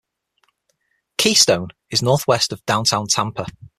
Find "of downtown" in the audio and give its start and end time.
2.51-3.05